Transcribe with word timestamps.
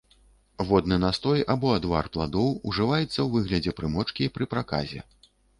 Водны 0.69 0.97
настой 1.03 1.43
або 1.55 1.75
адвар 1.79 2.09
пладоў 2.17 2.49
ужываецца 2.71 3.13
ў 3.21 3.27
выглядзе 3.37 3.77
прымочкі 3.81 4.31
пры 4.39 4.45
праказе. 4.57 4.99